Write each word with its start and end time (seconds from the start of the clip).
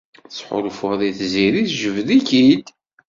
Tettḥulfuḍ 0.27 0.99
i 1.09 1.11
Tiziri 1.17 1.63
tjebbed-ik-id? 1.69 2.65